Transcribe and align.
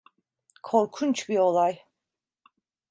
Korkunç 0.63 1.29
bir 1.29 1.39
olay. 1.39 1.81